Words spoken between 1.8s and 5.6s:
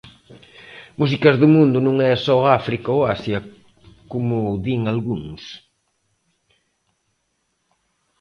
non é só África ou Asia, como din algúns.